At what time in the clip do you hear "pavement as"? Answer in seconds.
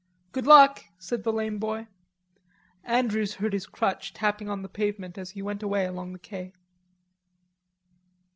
4.67-5.29